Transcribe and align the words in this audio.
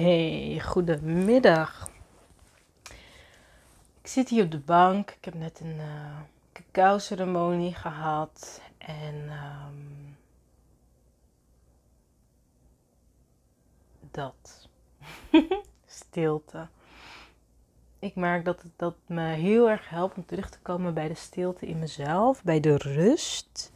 Hey, 0.00 0.60
goedemiddag. 0.64 1.90
Ik 4.00 4.06
zit 4.06 4.28
hier 4.28 4.44
op 4.44 4.50
de 4.50 4.58
bank. 4.58 5.10
Ik 5.10 5.24
heb 5.24 5.34
net 5.34 5.60
een 5.60 5.76
uh, 5.76 6.16
cacao-ceremonie 6.52 7.74
gehad. 7.74 8.60
En 8.78 9.14
um, 9.14 10.16
dat. 14.10 14.68
stilte. 15.86 16.66
Ik 17.98 18.14
merk 18.14 18.44
dat 18.44 18.62
het 18.62 18.72
dat 18.76 18.96
me 19.06 19.22
heel 19.22 19.70
erg 19.70 19.88
helpt 19.88 20.16
om 20.16 20.26
terug 20.26 20.50
te 20.50 20.58
komen 20.62 20.94
bij 20.94 21.08
de 21.08 21.14
stilte 21.14 21.66
in 21.66 21.78
mezelf, 21.78 22.42
bij 22.42 22.60
de 22.60 22.76
rust. 22.76 23.72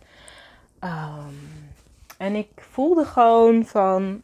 Um, 0.80 1.72
en 2.18 2.34
ik 2.34 2.50
voelde 2.56 3.04
gewoon 3.04 3.66
van 3.66 4.22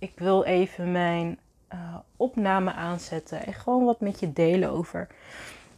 ik 0.00 0.12
wil 0.18 0.44
even 0.44 0.92
mijn 0.92 1.38
uh, 1.74 1.96
opname 2.16 2.72
aanzetten 2.72 3.46
en 3.46 3.52
gewoon 3.52 3.84
wat 3.84 4.00
met 4.00 4.20
je 4.20 4.32
delen 4.32 4.70
over 4.70 5.08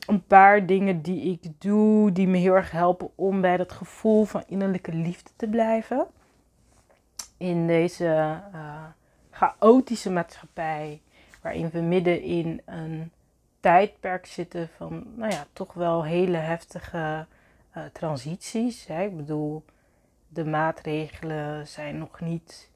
een 0.06 0.24
paar 0.26 0.66
dingen 0.66 1.02
die 1.02 1.22
ik 1.22 1.50
doe, 1.58 2.12
die 2.12 2.28
me 2.28 2.38
heel 2.38 2.54
erg 2.54 2.70
helpen 2.70 3.10
om 3.14 3.40
bij 3.40 3.56
dat 3.56 3.72
gevoel 3.72 4.24
van 4.24 4.42
innerlijke 4.46 4.92
liefde 4.92 5.30
te 5.36 5.48
blijven. 5.48 6.06
In 7.36 7.66
deze 7.66 8.40
uh, 8.54 8.84
chaotische 9.30 10.10
maatschappij, 10.10 11.00
waarin 11.42 11.70
we 11.70 11.80
midden 11.80 12.22
in 12.22 12.62
een 12.64 13.12
tijdperk 13.60 14.26
zitten 14.26 14.68
van, 14.76 15.06
nou 15.16 15.32
ja, 15.32 15.46
toch 15.52 15.72
wel 15.72 16.04
hele 16.04 16.36
heftige 16.36 17.26
uh, 17.76 17.84
transities. 17.92 18.86
Ik 18.86 19.16
bedoel, 19.16 19.64
de 20.28 20.44
maatregelen 20.44 21.68
zijn 21.68 21.98
nog 21.98 22.20
niet 22.20 22.70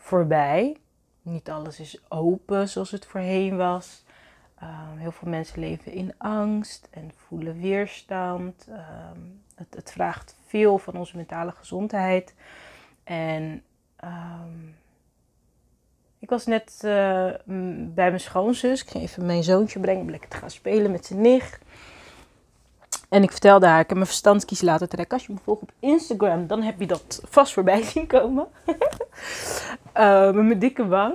voorbij. 0.00 0.76
Niet 1.22 1.50
alles 1.50 1.80
is 1.80 2.00
open 2.08 2.68
zoals 2.68 2.90
het 2.90 3.06
voorheen 3.06 3.56
was. 3.56 4.04
Ehm, 4.58 4.96
heel 4.96 5.12
veel 5.12 5.28
mensen 5.28 5.60
leven 5.60 5.92
in 5.92 6.14
angst 6.18 6.88
en 6.90 7.12
voelen 7.16 7.60
weerstand. 7.60 8.66
Ehm, 8.68 9.18
het, 9.54 9.74
het, 9.74 9.92
vraagt 9.92 10.36
veel 10.46 10.78
van 10.78 10.96
onze 10.96 11.16
mentale 11.16 11.50
gezondheid. 11.50 12.34
En 13.04 13.62
ehm, 13.96 14.68
ik 16.18 16.28
was 16.28 16.46
net 16.46 16.80
uh, 16.84 17.30
bij 17.94 18.08
mijn 18.08 18.20
schoonzus. 18.20 18.82
Ik 18.82 18.90
ging 18.90 19.04
even 19.04 19.26
mijn 19.26 19.42
zoontje 19.42 19.80
brengen 19.80 20.10
lekker 20.10 20.28
te 20.28 20.36
gaan 20.36 20.50
spelen 20.50 20.90
met 20.90 21.06
zijn 21.06 21.20
nicht. 21.20 21.58
En 23.10 23.22
ik 23.22 23.30
vertelde 23.30 23.66
haar, 23.66 23.80
ik 23.80 23.88
heb 23.88 23.96
mijn 23.96 24.08
verstandskies 24.08 24.60
laten 24.60 24.88
trekken. 24.88 25.18
Als 25.18 25.26
je 25.26 25.32
me 25.32 25.38
volgt 25.44 25.62
op 25.62 25.72
Instagram, 25.78 26.46
dan 26.46 26.62
heb 26.62 26.80
je 26.80 26.86
dat 26.86 27.22
vast 27.28 27.52
voorbij 27.52 27.82
zien 27.92 28.06
komen. 28.06 28.46
uh, 29.96 30.24
met 30.34 30.44
mijn 30.44 30.58
dikke 30.58 30.86
wang. 30.86 31.14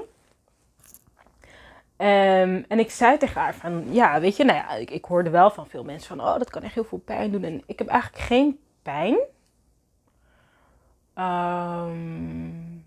Um, 1.97 2.65
en 2.67 2.79
ik 2.79 2.91
zei 2.91 3.17
tegen 3.17 3.41
haar 3.41 3.55
van, 3.55 3.85
ja, 3.93 4.19
weet 4.19 4.37
je, 4.37 4.43
nou 4.43 4.57
ja, 4.57 4.71
ik, 4.71 4.91
ik, 4.91 5.05
hoorde 5.05 5.29
wel 5.29 5.49
van 5.49 5.67
veel 5.67 5.83
mensen 5.83 6.17
van, 6.17 6.27
oh, 6.27 6.37
dat 6.37 6.49
kan 6.49 6.61
echt 6.61 6.73
heel 6.73 6.83
veel 6.83 7.01
pijn 7.05 7.31
doen. 7.31 7.43
En 7.43 7.63
ik 7.65 7.79
heb 7.79 7.87
eigenlijk 7.87 8.23
geen 8.23 8.59
pijn. 8.81 9.17
Um, 11.17 12.85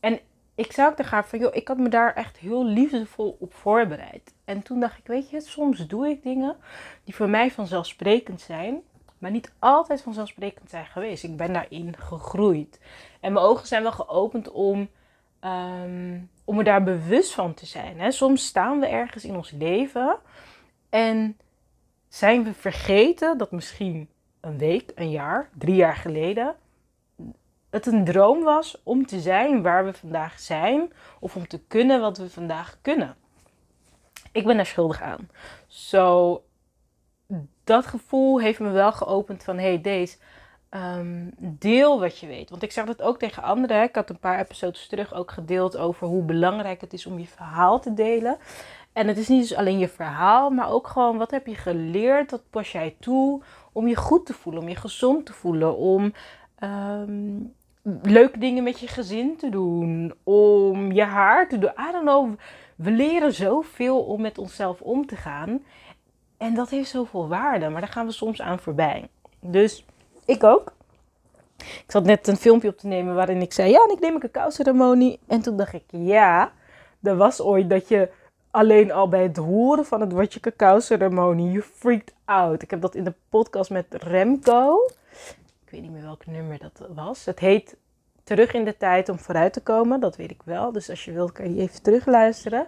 en 0.00 0.20
ik 0.58 0.72
zei 0.72 0.88
ook 0.88 0.96
tegen 0.96 1.24
van, 1.24 1.38
joh, 1.38 1.54
ik 1.54 1.68
had 1.68 1.78
me 1.78 1.88
daar 1.88 2.14
echt 2.14 2.36
heel 2.36 2.64
liefdevol 2.64 3.36
op 3.40 3.54
voorbereid. 3.54 4.34
En 4.44 4.62
toen 4.62 4.80
dacht 4.80 4.98
ik, 4.98 5.06
weet 5.06 5.30
je, 5.30 5.40
soms 5.40 5.86
doe 5.86 6.08
ik 6.08 6.22
dingen 6.22 6.56
die 7.04 7.14
voor 7.14 7.28
mij 7.28 7.50
vanzelfsprekend 7.50 8.40
zijn, 8.40 8.80
maar 9.18 9.30
niet 9.30 9.52
altijd 9.58 10.02
vanzelfsprekend 10.02 10.70
zijn 10.70 10.86
geweest. 10.86 11.24
Ik 11.24 11.36
ben 11.36 11.52
daarin 11.52 11.96
gegroeid. 11.96 12.80
En 13.20 13.32
mijn 13.32 13.44
ogen 13.44 13.66
zijn 13.66 13.82
wel 13.82 13.92
geopend 13.92 14.50
om, 14.50 14.88
um, 15.44 16.30
om 16.44 16.58
er 16.58 16.64
daar 16.64 16.82
bewust 16.82 17.34
van 17.34 17.54
te 17.54 17.66
zijn. 17.66 18.00
Hè. 18.00 18.10
Soms 18.10 18.46
staan 18.46 18.80
we 18.80 18.86
ergens 18.86 19.24
in 19.24 19.36
ons 19.36 19.50
leven 19.50 20.16
en 20.90 21.38
zijn 22.08 22.44
we 22.44 22.54
vergeten 22.54 23.38
dat 23.38 23.50
misschien 23.50 24.08
een 24.40 24.58
week, 24.58 24.92
een 24.94 25.10
jaar, 25.10 25.48
drie 25.58 25.76
jaar 25.76 25.96
geleden 25.96 26.56
het 27.70 27.86
een 27.86 28.04
droom 28.04 28.42
was 28.42 28.80
om 28.82 29.06
te 29.06 29.20
zijn 29.20 29.62
waar 29.62 29.84
we 29.84 29.92
vandaag 29.92 30.40
zijn 30.40 30.92
of 31.20 31.36
om 31.36 31.48
te 31.48 31.60
kunnen 31.66 32.00
wat 32.00 32.18
we 32.18 32.30
vandaag 32.30 32.78
kunnen. 32.82 33.16
Ik 34.32 34.44
ben 34.44 34.56
daar 34.56 34.66
schuldig 34.66 35.02
aan. 35.02 35.28
Zo, 35.66 36.42
dat 37.64 37.86
gevoel 37.86 38.40
heeft 38.40 38.60
me 38.60 38.70
wel 38.70 38.92
geopend 38.92 39.44
van 39.44 39.58
hey, 39.58 39.80
deze 39.80 40.16
um, 40.70 41.30
deel 41.38 42.00
wat 42.00 42.18
je 42.18 42.26
weet. 42.26 42.50
Want 42.50 42.62
ik 42.62 42.72
zeg 42.72 42.84
dat 42.84 43.02
ook 43.02 43.18
tegen 43.18 43.42
anderen. 43.42 43.82
Ik 43.82 43.94
had 43.94 44.10
een 44.10 44.18
paar 44.18 44.38
episodes 44.38 44.86
terug 44.86 45.14
ook 45.14 45.30
gedeeld 45.30 45.76
over 45.76 46.06
hoe 46.06 46.22
belangrijk 46.22 46.80
het 46.80 46.92
is 46.92 47.06
om 47.06 47.18
je 47.18 47.26
verhaal 47.26 47.80
te 47.80 47.94
delen. 47.94 48.36
En 48.92 49.08
het 49.08 49.16
is 49.16 49.28
niet 49.28 49.40
dus 49.40 49.54
alleen 49.54 49.78
je 49.78 49.88
verhaal, 49.88 50.50
maar 50.50 50.70
ook 50.70 50.86
gewoon 50.86 51.18
wat 51.18 51.30
heb 51.30 51.46
je 51.46 51.54
geleerd, 51.54 52.30
wat 52.30 52.50
pas 52.50 52.72
jij 52.72 52.96
toe 53.00 53.42
om 53.72 53.88
je 53.88 53.96
goed 53.96 54.26
te 54.26 54.32
voelen, 54.32 54.62
om 54.62 54.68
je 54.68 54.76
gezond 54.76 55.26
te 55.26 55.32
voelen, 55.32 55.76
om 55.76 56.12
um, 56.62 57.54
leuke 58.02 58.38
dingen 58.38 58.62
met 58.62 58.80
je 58.80 58.86
gezin 58.86 59.36
te 59.36 59.48
doen, 59.48 60.14
om 60.24 60.92
je 60.92 61.02
haar 61.02 61.48
te 61.48 61.58
doen. 61.58 61.70
I 61.70 61.92
don't 61.92 62.04
know. 62.04 62.38
We 62.76 62.90
leren 62.90 63.32
zoveel 63.32 64.00
om 64.00 64.20
met 64.20 64.38
onszelf 64.38 64.80
om 64.80 65.06
te 65.06 65.16
gaan. 65.16 65.62
En 66.36 66.54
dat 66.54 66.70
heeft 66.70 66.90
zoveel 66.90 67.28
waarde, 67.28 67.68
maar 67.68 67.80
daar 67.80 67.90
gaan 67.90 68.06
we 68.06 68.12
soms 68.12 68.40
aan 68.40 68.58
voorbij. 68.58 69.08
Dus 69.40 69.84
ik 70.24 70.44
ook. 70.44 70.72
Ik 71.56 71.84
zat 71.86 72.04
net 72.04 72.26
een 72.26 72.36
filmpje 72.36 72.68
op 72.68 72.78
te 72.78 72.86
nemen 72.86 73.14
waarin 73.14 73.42
ik 73.42 73.52
zei: 73.52 73.70
Ja, 73.70 73.84
en 73.84 73.92
ik 73.94 74.00
neem 74.00 74.14
een 74.14 74.20
cacao-ceremonie. 74.20 75.18
En 75.26 75.40
toen 75.40 75.56
dacht 75.56 75.72
ik: 75.72 75.84
Ja, 75.90 76.52
er 77.02 77.16
was 77.16 77.40
ooit 77.40 77.70
dat 77.70 77.88
je 77.88 78.10
alleen 78.50 78.92
al 78.92 79.08
bij 79.08 79.22
het 79.22 79.36
horen 79.36 79.86
van 79.86 80.00
het 80.00 80.12
woordje 80.12 80.40
cacao-ceremonie, 80.40 81.50
je 81.50 81.62
freaked 81.62 82.14
out. 82.24 82.62
Ik 82.62 82.70
heb 82.70 82.80
dat 82.80 82.94
in 82.94 83.04
de 83.04 83.14
podcast 83.28 83.70
met 83.70 83.86
Remco. 83.90 84.86
Ik 85.68 85.74
weet 85.74 85.82
niet 85.82 85.92
meer 85.92 86.02
welk 86.02 86.26
nummer 86.26 86.58
dat 86.58 86.88
was. 86.94 87.24
Het 87.24 87.38
heet 87.38 87.76
Terug 88.28 88.52
in 88.52 88.64
de 88.64 88.76
tijd 88.76 89.08
om 89.08 89.18
vooruit 89.18 89.52
te 89.52 89.62
komen. 89.62 90.00
Dat 90.00 90.16
weet 90.16 90.30
ik 90.30 90.42
wel. 90.44 90.72
Dus 90.72 90.90
als 90.90 91.04
je 91.04 91.12
wilt, 91.12 91.32
kan 91.32 91.54
je 91.54 91.60
even 91.60 91.82
terugluisteren. 91.82 92.66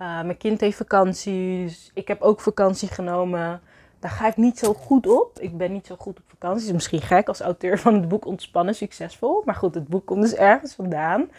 Uh, 0.00 0.22
mijn 0.22 0.36
kind 0.36 0.60
heeft 0.60 0.76
vakanties. 0.76 1.90
Ik 1.94 2.08
heb 2.08 2.20
ook 2.20 2.40
vakantie 2.40 2.88
genomen. 2.88 3.60
Daar 3.98 4.10
ga 4.10 4.26
ik 4.26 4.36
niet 4.36 4.58
zo 4.58 4.74
goed 4.74 5.06
op. 5.06 5.38
Ik 5.38 5.56
ben 5.56 5.72
niet 5.72 5.86
zo 5.86 5.96
goed 5.98 6.18
op 6.18 6.24
vakanties. 6.26 6.72
Misschien 6.72 7.00
gek 7.00 7.28
als 7.28 7.40
auteur 7.40 7.78
van 7.78 7.94
het 7.94 8.08
boek 8.08 8.26
Ontspannen 8.26 8.74
Succesvol. 8.74 9.42
Maar 9.44 9.54
goed, 9.54 9.74
het 9.74 9.88
boek 9.88 10.06
komt 10.06 10.22
dus 10.22 10.34
ergens 10.34 10.74
vandaan. 10.74 11.30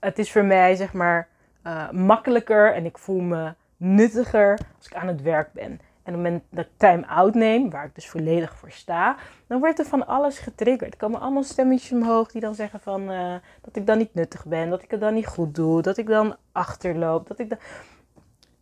Het 0.00 0.18
is 0.18 0.32
voor 0.32 0.44
mij 0.44 0.74
zeg 0.74 0.92
maar 0.92 1.28
uh, 1.66 1.90
makkelijker 1.90 2.74
en 2.74 2.84
ik 2.84 2.98
voel 2.98 3.20
me 3.20 3.54
nuttiger 3.76 4.58
als 4.76 4.86
ik 4.86 4.94
aan 4.94 5.06
het 5.06 5.22
werk 5.22 5.52
ben. 5.52 5.80
En 6.02 6.14
op 6.14 6.22
het 6.22 6.32
moment 6.32 6.42
dat 6.50 6.64
ik 6.64 6.70
time-out 6.76 7.34
neem, 7.34 7.70
waar 7.70 7.84
ik 7.84 7.94
dus 7.94 8.08
volledig 8.08 8.56
voor 8.56 8.70
sta, 8.70 9.16
dan 9.46 9.60
wordt 9.60 9.78
er 9.78 9.84
van 9.84 10.06
alles 10.06 10.38
getriggerd. 10.38 10.92
Er 10.92 10.98
komen 10.98 11.20
allemaal 11.20 11.42
stemmetjes 11.42 11.92
omhoog 11.92 12.30
die 12.32 12.40
dan 12.40 12.54
zeggen 12.54 12.80
van, 12.80 13.10
uh, 13.10 13.34
dat 13.60 13.76
ik 13.76 13.86
dan 13.86 13.98
niet 13.98 14.14
nuttig 14.14 14.44
ben, 14.44 14.70
dat 14.70 14.82
ik 14.82 14.90
het 14.90 15.00
dan 15.00 15.14
niet 15.14 15.26
goed 15.26 15.54
doe, 15.54 15.82
dat 15.82 15.96
ik 15.96 16.06
dan 16.06 16.36
achterloop. 16.52 17.28
Dat 17.28 17.38
ik 17.38 17.48
dan... 17.48 17.58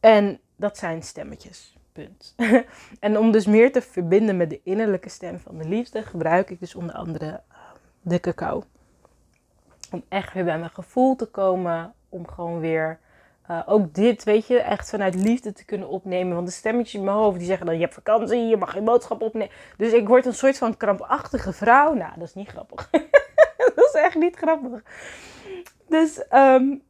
En 0.01 0.41
dat 0.57 0.79
zijn 0.79 1.03
stemmetjes. 1.03 1.79
Punt. 1.93 2.35
en 3.01 3.19
om 3.19 3.31
dus 3.33 3.47
meer 3.47 3.73
te 3.73 3.83
verbinden 3.83 4.37
met 4.37 4.51
de 4.51 4.61
innerlijke 4.65 5.09
stem 5.09 5.39
van 5.39 5.59
de 5.59 5.69
liefde, 5.69 6.03
gebruik 6.03 6.51
ik 6.51 6.61
dus 6.61 6.75
onder 6.75 6.95
andere 6.95 7.27
uh, 7.27 7.59
de 8.01 8.21
cacao. 8.21 8.63
Om 9.91 10.05
echt 10.09 10.33
weer 10.33 10.45
bij 10.45 10.59
mijn 10.59 10.71
gevoel 10.71 11.17
te 11.17 11.27
komen. 11.27 11.95
Om 12.11 12.29
gewoon 12.29 12.61
weer 12.61 12.99
uh, 13.51 13.63
ook 13.67 13.95
dit, 13.95 14.25
weet 14.25 14.47
je, 14.47 14.59
echt 14.59 14.91
vanuit 14.91 15.15
liefde 15.15 15.53
te 15.53 15.65
kunnen 15.65 15.89
opnemen. 15.89 16.35
Want 16.35 16.47
de 16.47 16.53
stemmetjes 16.53 16.95
in 17.01 17.05
mijn 17.05 17.17
hoofd 17.17 17.39
die 17.39 17.47
zeggen 17.47 17.67
dan: 17.67 17.75
je 17.75 17.81
hebt 17.81 17.95
vakantie, 17.95 18.47
je 18.47 18.57
mag 18.57 18.73
geen 18.73 18.85
boodschap 18.85 19.23
opnemen. 19.23 19.55
Dus 19.77 19.93
ik 19.93 20.09
word 20.09 20.27
een 20.27 20.35
soort 20.35 20.59
van 20.59 20.77
krampachtige 20.77 21.53
vrouw. 21.53 21.95
Nou, 21.95 22.13
dat 22.19 22.29
is 22.29 22.35
niet 22.35 22.49
grappig. 22.49 22.91
dat 23.75 23.85
is 23.85 23.93
echt 23.93 24.15
niet 24.15 24.37
grappig. 24.37 24.83
Dus 25.89 26.25
um, 26.33 26.83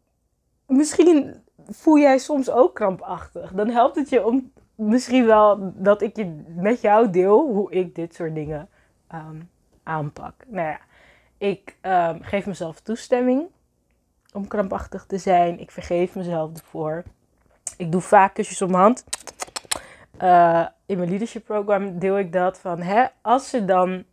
misschien 0.67 1.45
voel 1.69 1.99
jij 1.99 2.19
soms 2.19 2.51
ook 2.51 2.75
krampachtig. 2.75 3.53
Dan 3.53 3.69
helpt 3.69 3.97
het 3.97 4.09
je 4.09 4.25
om 4.25 4.53
misschien 4.75 5.27
wel 5.27 5.73
dat 5.75 6.03
ik 6.03 6.17
je 6.17 6.43
met 6.57 6.81
jou 6.81 7.11
deel 7.11 7.53
hoe 7.53 7.73
ik 7.73 7.95
dit 7.95 8.15
soort 8.15 8.35
dingen 8.35 8.69
um, 9.15 9.51
aanpak. 9.83 10.35
Nou 10.47 10.69
ja, 10.69 10.81
ik 11.39 11.77
um, 11.83 12.23
geef 12.23 12.47
mezelf 12.47 12.81
toestemming 12.81 13.47
om 14.33 14.49
krampachtig 14.49 15.05
te 15.07 15.19
zijn. 15.19 15.61
Ik 15.61 15.71
vergeef 15.71 16.15
mezelf 16.15 16.59
ervoor. 16.59 17.03
Ik 17.77 17.93
doe 17.93 18.01
vaak 18.01 18.35
kusjes 18.35 18.61
mijn 18.61 18.73
hand. 18.73 19.05
Uh, 20.23 20.67
in 20.87 20.97
mijn 20.97 21.09
leadership 21.09 21.45
program 21.45 21.99
deel 21.99 22.19
ik 22.19 22.33
dat 22.33 22.59
van 22.59 22.81
hè, 22.81 23.07
als 23.21 23.51
ze 23.51 23.65
dan. 23.65 24.05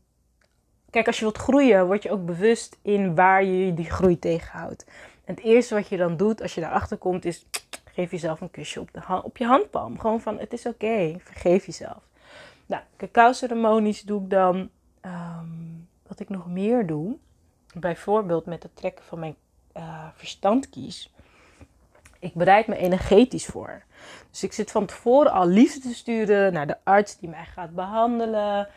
Kijk, 0.90 1.08
als 1.08 1.18
je 1.18 1.24
wilt 1.24 1.38
groeien, 1.38 1.86
word 1.86 2.04
je 2.04 2.12
ook 2.12 2.25
bewust 2.25 2.78
in 2.81 3.16
waar 3.16 3.44
je 3.44 3.74
die 3.74 3.92
groei 3.92 4.19
tegenhoudt. 4.19 4.86
En 5.25 5.36
het 5.36 5.44
eerste 5.44 5.75
wat 5.75 5.88
je 5.88 5.98
dan 5.98 6.18
doet 6.18 6.42
als 6.42 6.56
je 6.56 6.62
daarachter 6.62 6.98
komt, 6.98 7.25
is 7.25 7.46
geef 7.94 8.12
jezelf 8.12 8.42
een 8.42 8.52
kusje 8.52 8.80
op, 8.80 8.94
de 8.94 9.22
op 9.24 9.38
je 9.38 9.46
handpalm. 9.46 10.00
Gewoon 10.00 10.22
van 10.22 10.40
het 10.40 10.54
is 10.54 10.66
oké, 10.66 11.16
vergeef 11.20 11.66
jezelf. 11.66 12.02
Nou, 12.66 12.81
cacao 12.98 13.34
ceremonies 13.34 14.02
doe 14.02 14.22
ik 14.22 14.30
dan. 14.30 14.70
Um, 15.02 15.88
wat 16.08 16.20
ik 16.20 16.30
nog 16.30 16.48
meer 16.48 16.86
doe, 16.86 17.16
bijvoorbeeld 17.74 18.46
met 18.46 18.63
het 18.63 18.75
trekken 18.75 19.06
van 19.06 19.20
mijn 19.20 19.36
uh, 19.77 20.06
verstand 20.15 20.69
kies. 20.69 21.13
Ik 22.19 22.33
bereid 22.33 22.68
me 22.68 22.77
energetisch 22.77 23.45
voor. 23.45 23.83
Dus 24.31 24.44
ik 24.44 24.53
zit 24.53 24.71
van 24.71 24.85
tevoren 24.85 25.31
al 25.31 25.47
liefde 25.47 25.79
te 25.79 25.94
sturen 25.94 26.53
naar 26.53 26.68
de 26.68 26.77
arts 26.83 27.18
die 27.18 27.29
mij 27.29 27.45
gaat 27.45 27.75
behandelen, 27.75 28.68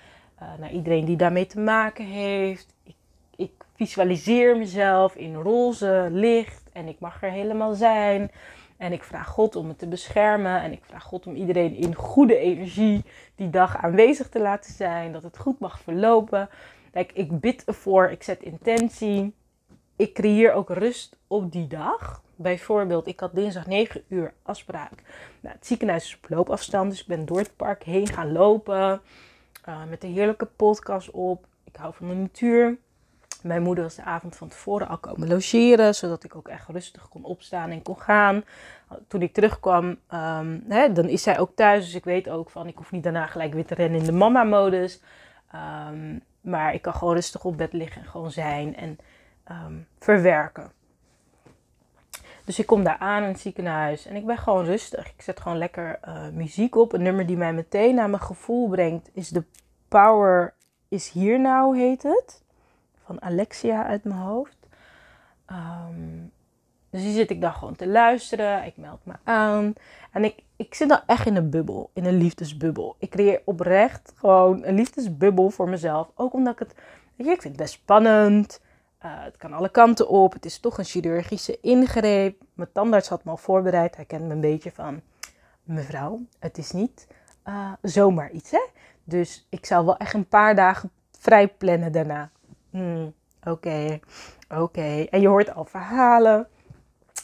uh, 0.43 0.49
naar 0.58 0.73
iedereen 0.73 1.05
die 1.05 1.17
daarmee 1.17 1.47
te 1.47 1.61
maken 1.61 2.05
heeft. 2.05 2.75
Ik, 2.85 2.94
ik 3.37 3.52
visualiseer 3.75 4.56
mezelf 4.56 5.14
in 5.14 5.35
roze 5.35 6.08
licht 6.11 6.70
en 6.73 6.88
ik 6.88 7.00
mag 7.00 7.23
er 7.23 7.31
helemaal 7.31 7.75
zijn. 7.75 8.31
En 8.76 8.93
ik 8.93 9.02
vraag 9.02 9.29
God 9.29 9.56
om 9.56 9.67
me 9.67 9.76
te 9.76 9.87
beschermen. 9.87 10.62
En 10.62 10.73
ik 10.73 10.85
vraag 10.85 11.02
God 11.02 11.26
om 11.26 11.35
iedereen 11.35 11.75
in 11.75 11.94
goede 11.94 12.37
energie 12.37 13.05
die 13.35 13.50
dag 13.50 13.76
aanwezig 13.76 14.29
te 14.29 14.41
laten 14.41 14.73
zijn. 14.73 15.12
Dat 15.12 15.23
het 15.23 15.38
goed 15.38 15.58
mag 15.58 15.81
verlopen. 15.81 16.49
Kijk, 16.93 17.12
ik 17.12 17.41
bid 17.41 17.64
ervoor. 17.64 18.11
Ik 18.11 18.23
zet 18.23 18.43
intentie 18.43 19.35
ik 20.00 20.14
creëer 20.14 20.52
ook 20.52 20.70
rust 20.70 21.17
op 21.26 21.52
die 21.52 21.67
dag. 21.67 22.23
Bijvoorbeeld, 22.37 23.06
ik 23.06 23.20
had 23.20 23.35
dinsdag 23.35 23.67
9 23.67 24.02
uur 24.08 24.32
afspraak. 24.43 25.02
Nou, 25.41 25.55
het 25.55 25.67
ziekenhuis 25.67 26.05
is 26.05 26.17
op 26.23 26.31
loopafstand, 26.31 26.91
dus 26.91 27.00
ik 27.00 27.06
ben 27.06 27.26
door 27.26 27.38
het 27.38 27.56
park 27.56 27.82
heen 27.82 28.06
gaan 28.06 28.32
lopen. 28.32 29.00
Uh, 29.69 29.85
met 29.88 30.05
een 30.05 30.12
heerlijke 30.12 30.44
podcast 30.44 31.11
op. 31.11 31.47
Ik 31.64 31.76
hou 31.76 31.94
van 31.94 32.08
de 32.08 32.14
natuur. 32.14 32.76
Mijn 33.43 33.62
moeder 33.62 33.85
was 33.85 33.94
de 33.94 34.02
avond 34.02 34.37
van 34.37 34.49
tevoren 34.49 34.88
al 34.88 34.99
komen 34.99 35.29
logeren, 35.29 35.94
zodat 35.94 36.25
ik 36.25 36.37
ook 36.37 36.49
echt 36.49 36.69
rustig 36.69 37.08
kon 37.08 37.25
opstaan 37.25 37.70
en 37.70 37.82
kon 37.82 38.00
gaan. 38.00 38.44
Toen 39.08 39.23
ik 39.23 39.32
terugkwam, 39.32 39.85
um, 40.14 40.64
hè, 40.69 40.93
dan 40.93 41.08
is 41.08 41.23
zij 41.23 41.38
ook 41.38 41.50
thuis, 41.55 41.85
dus 41.85 41.94
ik 41.94 42.05
weet 42.05 42.29
ook 42.29 42.50
van, 42.50 42.67
ik 42.67 42.76
hoef 42.76 42.91
niet 42.91 43.02
daarna 43.02 43.26
gelijk 43.26 43.55
weer 43.55 43.67
te 43.67 43.75
rennen 43.75 44.00
in 44.00 44.06
de 44.06 44.12
mama-modus. 44.12 45.00
Um, 45.55 46.23
maar 46.41 46.75
ik 46.75 46.82
kan 46.82 46.94
gewoon 46.94 47.14
rustig 47.14 47.44
op 47.44 47.56
bed 47.56 47.73
liggen 47.73 48.02
en 48.02 48.08
gewoon 48.08 48.31
zijn. 48.31 48.76
En 48.76 48.99
um, 49.50 49.87
verwerken. 49.99 50.73
Dus 52.44 52.58
ik 52.58 52.67
kom 52.67 52.85
daar 52.85 52.99
aan 52.99 53.23
in 53.23 53.29
het 53.29 53.41
ziekenhuis 53.41 54.06
en 54.06 54.17
ik 54.17 54.26
ben 54.26 54.38
gewoon 54.38 54.64
rustig. 54.64 55.08
Ik 55.08 55.23
zet 55.23 55.41
gewoon 55.41 55.58
lekker 55.58 55.99
uh, 56.08 56.29
muziek 56.29 56.76
op. 56.76 56.93
Een 56.93 57.02
nummer 57.02 57.26
die 57.26 57.37
mij 57.37 57.52
meteen 57.52 57.94
naar 57.94 58.11
mijn 58.11 58.23
gevoel 58.23 58.69
brengt 58.69 59.11
is 59.12 59.29
The 59.29 59.44
Power 59.88 60.55
is 60.88 61.11
Here 61.11 61.38
Now 61.38 61.75
heet 61.75 62.02
het. 62.02 62.43
Van 63.05 63.23
Alexia 63.23 63.87
uit 63.87 64.05
mijn 64.05 64.20
hoofd. 64.20 64.56
Um, 65.47 66.32
dus 66.91 67.02
die 67.02 67.12
zit 67.12 67.31
ik 67.31 67.41
dan 67.41 67.52
gewoon 67.52 67.76
te 67.76 67.88
luisteren. 67.88 68.64
Ik 68.64 68.76
meld 68.76 69.05
me 69.05 69.12
aan. 69.25 69.73
En 70.12 70.25
ik, 70.25 70.43
ik 70.56 70.75
zit 70.75 70.88
dan 70.88 71.00
echt 71.06 71.26
in 71.26 71.37
een 71.37 71.50
bubbel. 71.50 71.91
In 71.94 72.05
een 72.05 72.17
liefdesbubbel. 72.17 72.97
Ik 72.99 73.11
creëer 73.11 73.43
oprecht 73.44 74.12
gewoon 74.17 74.64
een 74.64 74.75
liefdesbubbel 74.75 75.50
voor 75.50 75.69
mezelf. 75.69 76.11
Ook 76.14 76.32
omdat 76.32 76.52
ik 76.52 76.58
het... 76.58 76.75
Weet 77.17 77.26
je, 77.26 77.32
ik 77.32 77.43
vind 77.43 77.55
het 77.55 77.62
best 77.62 77.75
spannend. 77.75 78.61
Uh, 79.05 79.11
het 79.25 79.37
kan 79.37 79.52
alle 79.52 79.70
kanten 79.70 80.08
op. 80.08 80.32
Het 80.32 80.44
is 80.44 80.58
toch 80.58 80.79
een 80.79 80.85
chirurgische 80.85 81.61
ingreep. 81.61 82.43
Mijn 82.55 82.73
tandarts 82.73 83.08
had 83.08 83.25
me 83.25 83.31
al 83.31 83.37
voorbereid. 83.37 83.97
Hij 83.97 84.05
kent 84.05 84.25
me 84.25 84.32
een 84.32 84.41
beetje 84.41 84.73
van... 84.73 85.00
Mevrouw, 85.62 86.20
het 86.38 86.58
is 86.58 86.70
niet 86.70 87.06
uh, 87.49 87.73
zomaar 87.82 88.31
iets, 88.31 88.50
hè? 88.50 88.67
Dus 89.05 89.47
ik 89.49 89.67
zou 89.67 89.85
wel 89.85 89.97
echt 89.97 90.14
een 90.14 90.29
paar 90.29 90.55
dagen 90.55 90.91
vrij 91.19 91.49
plannen 91.49 91.93
daarna. 91.93 92.31
Hmm, 92.70 93.14
oké, 93.44 94.00
oké. 94.49 95.06
En 95.11 95.20
je 95.20 95.29
hoort 95.29 95.55
al 95.55 95.64
verhalen. 95.64 96.49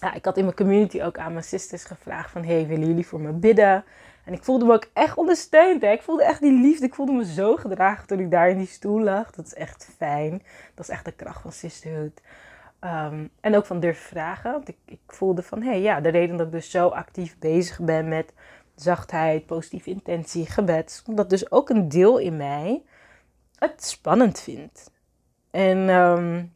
Ja, 0.01 0.15
ik 0.15 0.25
had 0.25 0.37
in 0.37 0.45
mijn 0.45 0.57
community 0.57 1.03
ook 1.03 1.19
aan 1.19 1.33
mijn 1.33 1.45
sisters 1.45 1.85
gevraagd 1.85 2.31
van... 2.31 2.45
Hey, 2.45 2.67
willen 2.67 2.87
jullie 2.87 3.07
voor 3.07 3.21
me 3.21 3.33
bidden? 3.33 3.85
En 4.27 4.33
ik 4.33 4.45
voelde 4.45 4.65
me 4.65 4.73
ook 4.73 4.91
echt 4.93 5.17
ondersteund. 5.17 5.83
Hè? 5.83 5.91
Ik 5.91 6.03
voelde 6.03 6.25
echt 6.25 6.41
die 6.41 6.61
liefde. 6.61 6.87
Ik 6.87 6.95
voelde 6.95 7.13
me 7.13 7.25
zo 7.25 7.57
gedragen 7.57 8.07
toen 8.07 8.21
ik 8.21 8.31
daar 8.31 8.49
in 8.49 8.59
die 8.59 8.67
stoel 8.67 9.01
lag. 9.01 9.31
Dat 9.31 9.47
is 9.47 9.55
echt 9.55 9.89
fijn. 9.97 10.43
Dat 10.75 10.89
is 10.89 10.95
echt 10.95 11.05
de 11.05 11.13
kracht 11.13 11.41
van 11.41 11.53
sisterhood. 11.53 12.21
Um, 12.81 13.31
en 13.41 13.57
ook 13.57 13.67
van 13.67 13.81
durven 13.81 14.05
vragen. 14.05 14.53
Want 14.53 14.69
ik, 14.69 14.77
ik 14.85 15.01
voelde 15.07 15.43
van, 15.43 15.63
hé 15.63 15.69
hey, 15.69 15.81
ja, 15.81 16.01
de 16.01 16.09
reden 16.09 16.37
dat 16.37 16.47
ik 16.47 16.53
dus 16.53 16.71
zo 16.71 16.89
actief 16.89 17.39
bezig 17.39 17.81
ben 17.81 18.09
met 18.09 18.33
zachtheid, 18.75 19.47
positieve 19.47 19.91
intentie, 19.91 20.47
gebed. 20.47 21.03
Omdat 21.07 21.31
dus 21.31 21.51
ook 21.51 21.69
een 21.69 21.89
deel 21.89 22.19
in 22.19 22.37
mij 22.37 22.83
het 23.59 23.85
spannend 23.85 24.41
vindt. 24.41 24.91
En 25.51 25.89
um, 25.89 26.55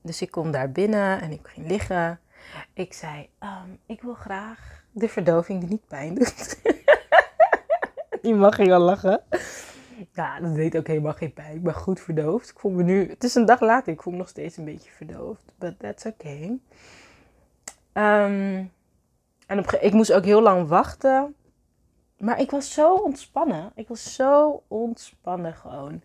dus 0.00 0.22
ik 0.22 0.30
kom 0.30 0.50
daar 0.50 0.72
binnen 0.72 1.20
en 1.20 1.30
ik 1.30 1.40
ging 1.42 1.68
liggen. 1.68 2.20
Ik 2.72 2.92
zei, 2.92 3.28
um, 3.40 3.78
ik 3.86 4.02
wil 4.02 4.14
graag 4.14 4.79
de 4.90 5.08
verdoving 5.08 5.60
die 5.60 5.68
niet 5.68 5.86
pijn 5.88 6.14
doet. 6.14 6.60
die 8.22 8.34
mag 8.34 8.56
je 8.56 8.74
al 8.74 8.80
lachen. 8.80 9.22
Ja, 10.12 10.40
dat 10.40 10.54
deed 10.54 10.76
ook 10.76 10.86
helemaal 10.86 11.12
geen 11.12 11.32
pijn. 11.32 11.54
Ik 11.54 11.62
ben 11.62 11.74
goed 11.74 12.00
verdoofd. 12.00 12.50
Ik 12.50 12.58
voel 12.58 12.72
me 12.72 12.82
nu... 12.82 13.08
Het 13.08 13.24
is 13.24 13.34
een 13.34 13.44
dag 13.44 13.60
later. 13.60 13.92
Ik 13.92 14.02
voel 14.02 14.12
me 14.12 14.18
nog 14.18 14.28
steeds 14.28 14.56
een 14.56 14.64
beetje 14.64 14.90
verdoofd. 14.90 15.52
But 15.58 15.78
that's 15.78 16.04
okay. 16.04 16.58
Um, 17.92 18.72
en 19.46 19.58
op, 19.58 19.70
ik 19.70 19.92
moest 19.92 20.12
ook 20.12 20.24
heel 20.24 20.42
lang 20.42 20.68
wachten. 20.68 21.34
Maar 22.18 22.40
ik 22.40 22.50
was 22.50 22.72
zo 22.72 22.94
ontspannen. 22.94 23.72
Ik 23.74 23.88
was 23.88 24.14
zo 24.14 24.62
ontspannen 24.68 25.54
gewoon. 25.54 26.02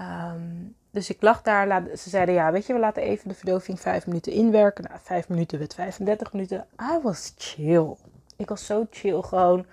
Um, 0.00 0.76
dus 0.90 1.10
ik 1.10 1.22
lag 1.22 1.42
daar. 1.42 1.82
Ze 1.96 2.10
zeiden, 2.10 2.34
ja, 2.34 2.52
weet 2.52 2.66
je, 2.66 2.72
we 2.72 2.78
laten 2.78 3.02
even 3.02 3.28
de 3.28 3.34
verdoving 3.34 3.80
vijf 3.80 4.06
minuten 4.06 4.32
inwerken. 4.32 4.84
Nou, 4.84 4.98
vijf 5.02 5.28
minuten 5.28 5.58
werd 5.58 5.74
35 5.74 6.32
minuten. 6.32 6.66
I 6.80 6.98
was 7.02 7.34
chill. 7.36 7.94
Ik 8.36 8.48
was 8.48 8.66
zo 8.66 8.86
chill 8.90 9.22
gewoon. 9.22 9.66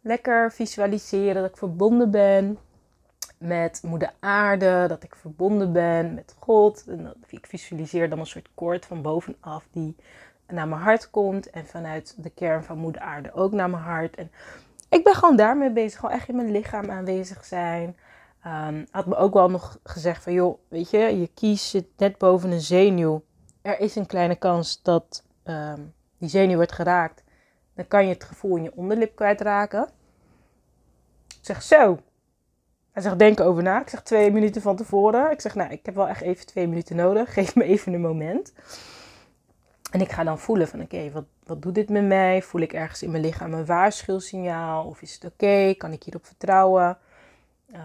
Lekker 0.00 0.52
visualiseren 0.52 1.42
dat 1.42 1.50
ik 1.50 1.56
verbonden 1.56 2.10
ben 2.10 2.58
met 3.38 3.80
moeder 3.82 4.12
aarde. 4.20 4.84
Dat 4.88 5.02
ik 5.02 5.14
verbonden 5.14 5.72
ben 5.72 6.14
met 6.14 6.34
God. 6.38 6.84
En 6.88 7.14
ik 7.28 7.46
visualiseer 7.46 8.08
dan 8.08 8.18
een 8.18 8.26
soort 8.26 8.48
koord 8.54 8.86
van 8.86 9.02
bovenaf 9.02 9.66
die 9.70 9.96
naar 10.48 10.68
mijn 10.68 10.80
hart 10.80 11.10
komt. 11.10 11.50
En 11.50 11.66
vanuit 11.66 12.14
de 12.16 12.30
kern 12.30 12.64
van 12.64 12.78
moeder 12.78 13.00
aarde 13.00 13.32
ook 13.32 13.52
naar 13.52 13.70
mijn 13.70 13.82
hart. 13.82 14.16
En 14.16 14.30
ik 14.88 15.04
ben 15.04 15.14
gewoon 15.14 15.36
daarmee 15.36 15.70
bezig. 15.70 16.00
Gewoon 16.00 16.14
echt 16.14 16.28
in 16.28 16.36
mijn 16.36 16.50
lichaam 16.50 16.90
aanwezig 16.90 17.44
zijn. 17.44 17.96
Um, 18.46 18.86
had 18.90 19.06
me 19.06 19.16
ook 19.16 19.34
wel 19.34 19.50
nog 19.50 19.78
gezegd 19.82 20.22
van 20.22 20.32
joh, 20.32 20.58
weet 20.68 20.90
je, 20.90 20.98
je 20.98 21.30
kies 21.34 21.70
zit 21.70 21.86
net 21.96 22.18
boven 22.18 22.50
een 22.50 22.60
zenuw. 22.60 23.24
Er 23.62 23.80
is 23.80 23.96
een 23.96 24.06
kleine 24.06 24.36
kans 24.36 24.82
dat 24.82 25.24
um, 25.44 25.94
die 26.18 26.28
zenuw 26.28 26.56
wordt 26.56 26.72
geraakt. 26.72 27.22
Dan 27.74 27.88
kan 27.88 28.06
je 28.06 28.12
het 28.12 28.24
gevoel 28.24 28.56
in 28.56 28.62
je 28.62 28.76
onderlip 28.76 29.16
kwijtraken. 29.16 29.88
Ik 31.28 31.38
zeg 31.40 31.62
zo. 31.62 31.98
Hij 32.92 33.02
zegt 33.02 33.18
denk 33.18 33.40
over 33.40 33.62
na. 33.62 33.80
Ik 33.80 33.88
zeg 33.88 34.02
twee 34.02 34.30
minuten 34.32 34.62
van 34.62 34.76
tevoren. 34.76 35.30
Ik 35.30 35.40
zeg 35.40 35.54
nou, 35.54 35.70
ik 35.70 35.86
heb 35.86 35.94
wel 35.94 36.08
echt 36.08 36.22
even 36.22 36.46
twee 36.46 36.68
minuten 36.68 36.96
nodig. 36.96 37.32
Geef 37.34 37.54
me 37.54 37.64
even 37.64 37.92
een 37.92 38.00
moment. 38.00 38.52
En 39.90 40.00
ik 40.00 40.12
ga 40.12 40.24
dan 40.24 40.38
voelen 40.38 40.68
van 40.68 40.80
oké, 40.80 41.10
wat, 41.10 41.24
wat 41.44 41.62
doet 41.62 41.74
dit 41.74 41.88
met 41.88 42.04
mij? 42.04 42.42
Voel 42.42 42.60
ik 42.60 42.72
ergens 42.72 43.02
in 43.02 43.10
mijn 43.10 43.22
lichaam 43.22 43.54
een 43.54 43.66
waarschuwsignaal? 43.66 44.84
Of 44.84 45.02
is 45.02 45.14
het 45.14 45.32
oké? 45.32 45.74
Kan 45.74 45.92
ik 45.92 46.02
hierop 46.02 46.26
vertrouwen? 46.26 46.98
Uh, 47.66 47.80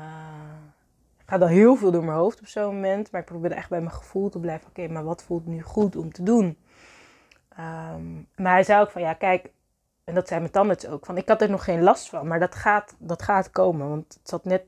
gaat 1.25 1.39
dan 1.39 1.49
heel 1.49 1.75
veel 1.75 1.91
door 1.91 2.03
mijn 2.03 2.17
hoofd 2.17 2.39
op 2.39 2.47
zo'n 2.47 2.73
moment. 2.73 3.11
Maar 3.11 3.21
ik 3.21 3.27
probeer 3.27 3.51
echt 3.51 3.69
bij 3.69 3.79
mijn 3.79 3.91
gevoel 3.91 4.29
te 4.29 4.39
blijven. 4.39 4.67
Oké, 4.67 4.87
maar 4.87 5.03
wat 5.03 5.23
voelt 5.23 5.45
nu 5.45 5.61
goed 5.61 5.95
om 5.95 6.11
te 6.11 6.23
doen? 6.23 6.57
Um, 7.59 8.27
maar 8.35 8.51
hij 8.53 8.63
zei 8.63 8.81
ook 8.81 8.91
van 8.91 9.01
ja, 9.01 9.13
kijk, 9.13 9.51
en 10.03 10.13
dat 10.13 10.27
zei 10.27 10.39
mijn 10.39 10.51
tandarts 10.51 10.87
ook, 10.87 11.05
van 11.05 11.17
ik 11.17 11.27
had 11.27 11.41
er 11.41 11.49
nog 11.49 11.63
geen 11.63 11.83
last 11.83 12.09
van. 12.09 12.27
Maar 12.27 12.39
dat 12.39 12.55
gaat, 12.55 12.95
dat 12.97 13.21
gaat 13.21 13.49
komen. 13.49 13.89
Want 13.89 14.13
het 14.13 14.29
zat 14.29 14.45
net 14.45 14.63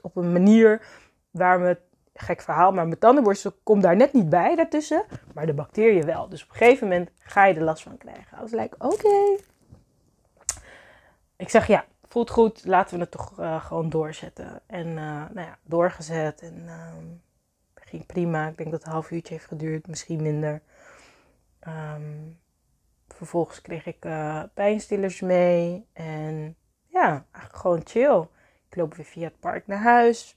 op 0.00 0.16
een 0.16 0.32
manier 0.32 0.86
waar 1.30 1.60
me 1.60 1.78
gek 2.14 2.40
verhaal, 2.40 2.72
maar 2.72 2.86
mijn 2.86 2.98
tandenborstel 2.98 3.52
komt 3.62 3.82
daar 3.82 3.96
net 3.96 4.12
niet 4.12 4.28
bij 4.28 4.54
daartussen. 4.56 5.04
Maar 5.34 5.46
de 5.46 5.54
bacteriën 5.54 6.04
wel. 6.04 6.28
Dus 6.28 6.42
op 6.42 6.48
een 6.48 6.56
gegeven 6.56 6.88
moment 6.88 7.10
ga 7.18 7.44
je 7.44 7.54
er 7.54 7.62
last 7.62 7.82
van 7.82 7.98
krijgen. 7.98 8.38
I 8.38 8.40
was 8.40 8.50
like, 8.50 8.76
oké. 8.78 9.42
Ik 11.36 11.48
zeg, 11.48 11.66
ja, 11.66 11.84
voelt 12.08 12.30
goed. 12.30 12.64
Laten 12.64 12.94
we 12.94 13.00
het 13.00 13.10
toch 13.10 13.40
uh, 13.40 13.64
gewoon 13.64 13.88
doorzetten. 13.88 14.60
En 14.66 14.86
uh, 14.86 14.94
nou 14.94 15.40
ja, 15.40 15.58
doorgezet. 15.62 16.40
En 16.40 16.62
uh, 16.66 16.92
ging 17.86 18.06
prima. 18.06 18.48
Ik 18.48 18.56
denk 18.56 18.70
dat 18.70 18.78
het 18.78 18.88
een 18.88 18.94
half 18.94 19.10
uurtje 19.10 19.34
heeft 19.34 19.46
geduurd. 19.46 19.86
Misschien 19.86 20.22
minder. 20.22 20.62
Um, 21.68 22.38
vervolgens 23.08 23.60
kreeg 23.60 23.86
ik 23.86 24.04
uh, 24.04 24.42
pijnstillers 24.54 25.20
mee. 25.20 25.86
En 25.92 26.56
ja, 26.86 27.24
eigenlijk 27.32 27.56
gewoon 27.56 27.80
chill. 27.84 28.26
Ik 28.68 28.76
loop 28.76 28.94
weer 28.94 29.06
via 29.06 29.24
het 29.24 29.40
park 29.40 29.66
naar 29.66 29.82
huis. 29.82 30.36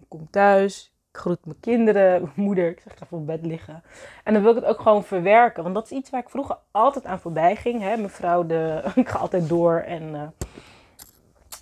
Ik 0.00 0.04
kom 0.08 0.30
thuis. 0.30 0.94
Ik 1.10 1.18
groet 1.18 1.44
mijn 1.46 1.60
kinderen, 1.60 2.20
mijn 2.22 2.32
moeder. 2.34 2.70
Ik 2.70 2.80
zeg, 2.80 2.92
ik 2.92 2.98
ga 2.98 3.06
op 3.10 3.26
bed 3.26 3.46
liggen. 3.46 3.82
En 4.24 4.32
dan 4.32 4.42
wil 4.42 4.50
ik 4.50 4.62
het 4.62 4.70
ook 4.70 4.80
gewoon 4.80 5.04
verwerken. 5.04 5.62
Want 5.62 5.74
dat 5.74 5.84
is 5.84 5.90
iets 5.90 6.10
waar 6.10 6.20
ik 6.20 6.28
vroeger 6.28 6.58
altijd 6.70 7.04
aan 7.04 7.20
voorbij 7.20 7.56
ging. 7.56 7.80
Hè? 7.80 7.96
Mevrouw, 7.96 8.46
de, 8.46 8.82
ik 8.94 9.08
ga 9.08 9.18
altijd 9.18 9.48
door 9.48 9.78
en... 9.78 10.34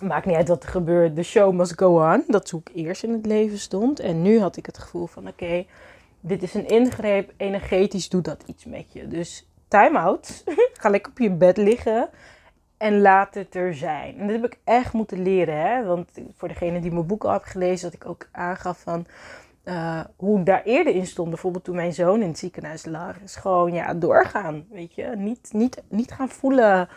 maakt 0.01 0.25
niet 0.25 0.35
uit 0.35 0.47
wat 0.47 0.63
er 0.63 0.69
gebeurt. 0.69 1.15
The 1.15 1.23
show 1.23 1.53
must 1.53 1.79
go 1.79 2.13
on. 2.13 2.23
Dat 2.27 2.47
zoek 2.47 2.69
ik 2.69 2.75
eerst 2.75 3.03
in 3.03 3.11
het 3.11 3.25
leven 3.25 3.59
stond. 3.59 3.99
En 3.99 4.21
nu 4.21 4.39
had 4.39 4.57
ik 4.57 4.65
het 4.65 4.77
gevoel 4.77 5.07
van: 5.07 5.27
oké, 5.27 5.65
dit 6.19 6.43
is 6.43 6.53
een 6.53 6.67
ingreep. 6.67 7.33
Energetisch 7.37 8.09
doet 8.09 8.25
dat 8.25 8.43
iets 8.45 8.65
met 8.65 8.93
je. 8.93 9.07
Dus 9.07 9.47
time 9.67 9.99
out. 9.99 10.43
Ga 10.79 10.89
lekker 10.89 11.11
op 11.11 11.19
je 11.19 11.31
bed 11.31 11.57
liggen. 11.57 12.09
En 12.77 13.01
laat 13.01 13.33
het 13.33 13.55
er 13.55 13.73
zijn. 13.73 14.19
En 14.19 14.27
dat 14.27 14.35
heb 14.35 14.45
ik 14.45 14.59
echt 14.63 14.93
moeten 14.93 15.21
leren. 15.21 15.57
Hè? 15.61 15.85
Want 15.85 16.11
voor 16.35 16.47
degene 16.47 16.79
die 16.79 16.91
mijn 16.91 17.07
boek 17.07 17.23
al 17.23 17.31
heeft 17.31 17.45
gelezen, 17.45 17.91
dat 17.91 18.01
ik 18.01 18.09
ook 18.09 18.27
aangaf 18.31 18.79
van. 18.79 19.05
Uh, 19.63 19.99
hoe 20.15 20.39
ik 20.39 20.45
daar 20.45 20.63
eerder 20.63 20.95
in 20.95 21.07
stond, 21.07 21.29
bijvoorbeeld 21.29 21.63
toen 21.63 21.75
mijn 21.75 21.93
zoon 21.93 22.21
in 22.21 22.27
het 22.27 22.37
ziekenhuis 22.37 22.85
lag, 22.85 23.19
is 23.19 23.35
gewoon 23.35 23.73
ja, 23.73 23.93
doorgaan. 23.93 24.65
Weet 24.69 24.95
je, 24.95 25.13
niet, 25.17 25.49
niet, 25.53 25.83
niet 25.89 26.11
gaan 26.11 26.29
voelen 26.29 26.89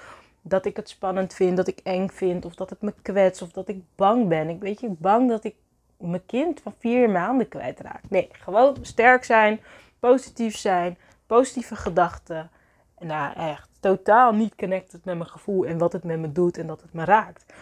dat 0.49 0.65
ik 0.65 0.77
het 0.77 0.89
spannend 0.89 1.35
vind, 1.35 1.57
dat 1.57 1.69
ik 1.69 1.81
eng 1.83 2.09
vind, 2.09 2.45
of 2.45 2.55
dat 2.55 2.71
het 2.71 2.83
me 2.83 2.95
kwets, 3.03 3.43
of 3.43 3.51
dat 3.51 3.69
ik 3.69 3.83
bang 3.95 4.29
ben. 4.29 4.49
Ik 4.49 4.61
weet 4.61 4.81
je, 4.81 4.89
bang 4.89 5.29
dat 5.29 5.45
ik 5.45 5.55
mijn 5.97 6.27
kind 6.27 6.61
van 6.61 6.75
vier 6.79 7.11
maanden 7.11 7.49
kwijtraak. 7.49 8.03
Nee, 8.09 8.29
gewoon 8.33 8.77
sterk 8.83 9.25
zijn, 9.25 9.61
positief 9.99 10.57
zijn, 10.57 10.99
positieve 11.27 11.77
gedachten. 11.77 12.51
En 12.99 13.07
nou, 13.07 13.35
echt 13.37 13.69
totaal 13.81 14.33
niet 14.33 14.55
connected 14.55 15.05
met 15.05 15.17
mijn 15.17 15.31
gevoel 15.31 15.67
en 15.67 15.79
wat 15.79 15.93
het 15.93 16.05
met 16.05 16.19
me 16.19 16.33
doet 16.33 16.59
en 16.59 16.67
dat 16.67 16.83
het 16.83 16.93
me 16.93 17.05
raakt. 17.05 17.53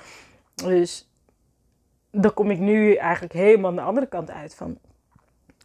Dus 0.55 1.09
dan 2.11 2.35
kom 2.35 2.51
ik 2.51 2.59
nu 2.59 2.95
eigenlijk 2.95 3.33
helemaal 3.33 3.71
aan 3.71 3.77
de 3.77 3.83
andere 3.83 4.07
kant 4.07 4.31
uit 4.31 4.55
van... 4.55 4.79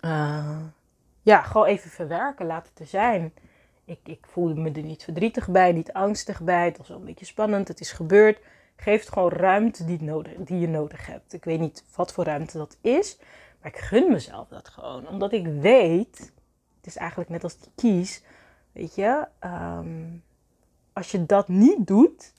Uh, 0.01 0.57
ja, 1.21 1.41
gewoon 1.41 1.67
even 1.67 1.89
verwerken, 1.89 2.45
laat 2.45 2.67
het 2.67 2.79
er 2.79 2.85
zijn. 2.85 3.33
Ik, 3.91 3.99
ik 4.03 4.25
me 4.35 4.71
er 4.71 4.83
niet 4.83 5.03
verdrietig 5.03 5.49
bij, 5.49 5.71
niet 5.71 5.93
angstig 5.93 6.41
bij. 6.41 6.65
Het 6.65 6.77
was 6.77 6.87
wel 6.87 6.97
een 6.97 7.05
beetje 7.05 7.25
spannend, 7.25 7.67
het 7.67 7.79
is 7.79 7.91
gebeurd. 7.91 8.39
Geef 8.75 9.07
gewoon 9.07 9.29
ruimte 9.29 9.85
die, 9.85 10.03
nodig, 10.03 10.33
die 10.37 10.59
je 10.59 10.67
nodig 10.67 11.07
hebt. 11.07 11.33
Ik 11.33 11.43
weet 11.43 11.59
niet 11.59 11.83
wat 11.95 12.13
voor 12.13 12.23
ruimte 12.23 12.57
dat 12.57 12.77
is, 12.81 13.17
maar 13.61 13.71
ik 13.71 13.77
gun 13.77 14.11
mezelf 14.11 14.47
dat 14.47 14.69
gewoon. 14.69 15.07
Omdat 15.07 15.31
ik 15.31 15.47
weet, 15.47 16.31
het 16.77 16.85
is 16.85 16.95
eigenlijk 16.95 17.29
net 17.29 17.43
als 17.43 17.59
die 17.59 17.71
kies, 17.75 18.23
weet 18.71 18.95
je, 18.95 19.27
um, 19.43 20.23
als 20.93 21.11
je 21.11 21.25
dat 21.25 21.47
niet 21.47 21.87
doet, 21.87 22.33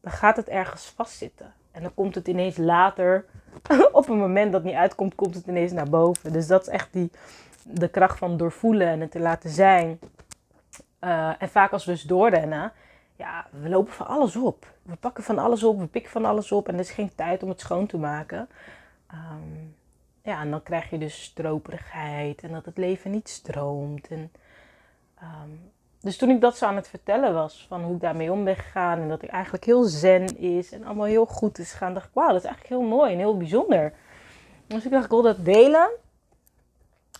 dan 0.00 0.12
gaat 0.12 0.36
het 0.36 0.48
ergens 0.48 0.86
vastzitten. 0.86 1.54
En 1.70 1.82
dan 1.82 1.94
komt 1.94 2.14
het 2.14 2.28
ineens 2.28 2.56
later, 2.56 3.24
op 3.92 4.08
een 4.08 4.18
moment 4.18 4.52
dat 4.52 4.64
niet 4.64 4.74
uitkomt, 4.74 5.14
komt 5.14 5.34
het 5.34 5.46
ineens 5.46 5.72
naar 5.72 5.90
boven. 5.90 6.32
Dus 6.32 6.46
dat 6.46 6.62
is 6.62 6.68
echt 6.68 6.92
die, 6.92 7.10
de 7.62 7.88
kracht 7.88 8.18
van 8.18 8.36
doorvoelen 8.36 8.88
en 8.88 9.00
het 9.00 9.10
te 9.10 9.20
laten 9.20 9.50
zijn. 9.50 9.98
Uh, 11.06 11.42
en 11.42 11.48
vaak 11.48 11.72
als 11.72 11.84
we 11.84 11.90
dus 11.90 12.02
doorrennen, 12.02 12.72
ja, 13.16 13.46
we 13.50 13.68
lopen 13.68 13.92
van 13.92 14.06
alles 14.06 14.36
op. 14.36 14.66
We 14.82 14.96
pakken 14.96 15.24
van 15.24 15.38
alles 15.38 15.62
op, 15.62 15.78
we 15.78 15.86
pikken 15.86 16.12
van 16.12 16.24
alles 16.24 16.52
op 16.52 16.68
en 16.68 16.74
er 16.74 16.80
is 16.80 16.90
geen 16.90 17.14
tijd 17.14 17.42
om 17.42 17.48
het 17.48 17.60
schoon 17.60 17.86
te 17.86 17.96
maken. 17.96 18.48
Um, 19.12 19.76
ja, 20.22 20.40
en 20.40 20.50
dan 20.50 20.62
krijg 20.62 20.90
je 20.90 20.98
dus 20.98 21.22
stroperigheid 21.22 22.42
en 22.42 22.52
dat 22.52 22.64
het 22.64 22.76
leven 22.76 23.10
niet 23.10 23.28
stroomt. 23.28 24.08
En, 24.08 24.32
um, 25.22 25.72
dus 26.00 26.16
toen 26.16 26.30
ik 26.30 26.40
dat 26.40 26.56
zo 26.56 26.66
aan 26.66 26.76
het 26.76 26.88
vertellen 26.88 27.34
was, 27.34 27.66
van 27.68 27.82
hoe 27.82 27.94
ik 27.94 28.00
daarmee 28.00 28.32
om 28.32 28.44
ben 28.44 28.56
gegaan 28.56 28.98
en 28.98 29.08
dat 29.08 29.22
ik 29.22 29.30
eigenlijk 29.30 29.64
heel 29.64 29.84
zen 29.84 30.38
is 30.38 30.72
en 30.72 30.84
allemaal 30.84 31.06
heel 31.06 31.26
goed 31.26 31.58
is 31.58 31.72
gaan, 31.72 31.94
dacht 31.94 32.06
ik, 32.06 32.14
wauw, 32.14 32.28
dat 32.28 32.36
is 32.36 32.44
eigenlijk 32.44 32.80
heel 32.80 32.88
mooi 32.88 33.12
en 33.12 33.18
heel 33.18 33.36
bijzonder. 33.36 33.92
Dus 34.66 34.84
ik 34.84 34.90
dacht, 34.90 35.04
ik 35.04 35.10
wil 35.10 35.22
dat 35.22 35.44
delen 35.44 35.88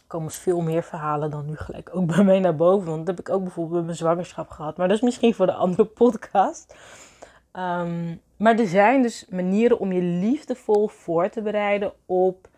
komen 0.06 0.30
veel 0.30 0.60
meer 0.60 0.82
verhalen 0.82 1.30
dan 1.30 1.46
nu 1.46 1.56
gelijk 1.56 1.90
ook 1.92 2.06
bij 2.06 2.24
mij 2.24 2.40
naar 2.40 2.56
boven. 2.56 2.86
Want 2.86 3.06
dat 3.06 3.16
heb 3.16 3.26
ik 3.26 3.34
ook 3.34 3.42
bijvoorbeeld 3.42 3.76
bij 3.76 3.84
mijn 3.84 3.96
zwangerschap 3.96 4.48
gehad. 4.48 4.76
Maar 4.76 4.88
dat 4.88 4.96
is 4.96 5.02
misschien 5.02 5.34
voor 5.34 5.46
de 5.46 5.52
andere 5.52 5.84
podcast. 5.84 6.74
Um, 7.52 8.20
maar 8.36 8.58
er 8.58 8.66
zijn 8.66 9.02
dus 9.02 9.26
manieren 9.28 9.78
om 9.78 9.92
je 9.92 10.02
liefdevol 10.02 10.88
voor 10.88 11.28
te 11.28 11.42
bereiden 11.42 11.92
op 12.06 12.48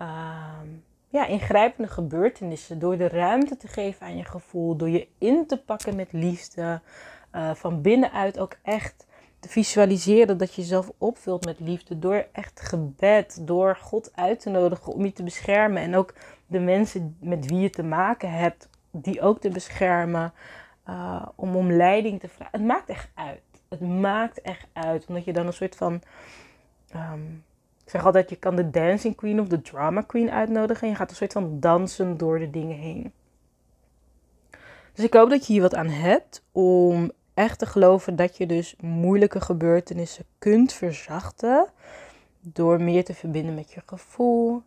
um, 0.00 0.84
ja, 1.08 1.26
ingrijpende 1.26 1.90
gebeurtenissen. 1.90 2.78
Door 2.78 2.96
de 2.96 3.08
ruimte 3.08 3.56
te 3.56 3.68
geven 3.68 4.06
aan 4.06 4.16
je 4.16 4.24
gevoel. 4.24 4.76
Door 4.76 4.88
je 4.88 5.08
in 5.18 5.46
te 5.46 5.56
pakken 5.56 5.96
met 5.96 6.12
liefde. 6.12 6.80
Uh, 7.34 7.54
van 7.54 7.82
binnenuit 7.82 8.38
ook 8.38 8.56
echt 8.62 9.06
te 9.40 9.48
visualiseren 9.48 10.38
dat 10.38 10.54
je 10.54 10.60
jezelf 10.60 10.90
opvult 10.98 11.44
met 11.44 11.60
liefde. 11.60 11.98
Door 11.98 12.26
echt 12.32 12.60
gebed. 12.60 13.38
Door 13.40 13.76
God 13.76 14.10
uit 14.14 14.40
te 14.40 14.50
nodigen 14.50 14.92
om 14.92 15.04
je 15.04 15.12
te 15.12 15.22
beschermen. 15.22 15.82
En 15.82 15.96
ook 15.96 16.14
de 16.54 16.60
mensen 16.60 17.16
met 17.20 17.46
wie 17.46 17.58
je 17.58 17.70
te 17.70 17.82
maken 17.82 18.30
hebt, 18.30 18.68
die 18.90 19.20
ook 19.20 19.40
te 19.40 19.48
beschermen. 19.48 20.32
Uh, 20.88 21.26
om 21.34 21.56
om 21.56 21.72
leiding 21.72 22.20
te 22.20 22.28
vragen. 22.28 22.58
Het 22.58 22.66
maakt 22.66 22.88
echt 22.88 23.10
uit. 23.14 23.40
Het 23.68 23.80
maakt 23.80 24.40
echt 24.40 24.66
uit. 24.72 25.06
Omdat 25.06 25.24
je 25.24 25.32
dan 25.32 25.46
een 25.46 25.52
soort 25.52 25.76
van. 25.76 26.02
Um, 26.96 27.44
ik 27.84 27.90
zeg 27.90 28.04
altijd, 28.04 28.30
je 28.30 28.36
kan 28.36 28.56
de 28.56 28.70
dancing 28.70 29.16
queen 29.16 29.40
of 29.40 29.48
de 29.48 29.60
drama 29.60 30.00
queen 30.00 30.30
uitnodigen. 30.30 30.82
En 30.82 30.88
je 30.88 30.94
gaat 30.94 31.10
een 31.10 31.16
soort 31.16 31.32
van 31.32 31.60
dansen 31.60 32.16
door 32.16 32.38
de 32.38 32.50
dingen 32.50 32.76
heen. 32.76 33.12
Dus 34.92 35.04
ik 35.04 35.14
hoop 35.14 35.30
dat 35.30 35.46
je 35.46 35.52
hier 35.52 35.62
wat 35.62 35.74
aan 35.74 35.88
hebt 35.88 36.44
om 36.52 37.10
echt 37.34 37.58
te 37.58 37.66
geloven 37.66 38.16
dat 38.16 38.36
je 38.36 38.46
dus 38.46 38.76
moeilijke 38.80 39.40
gebeurtenissen 39.40 40.24
kunt 40.38 40.72
verzachten. 40.72 41.66
Door 42.40 42.82
meer 42.82 43.04
te 43.04 43.14
verbinden 43.14 43.54
met 43.54 43.72
je 43.72 43.82
gevoel, 43.86 44.62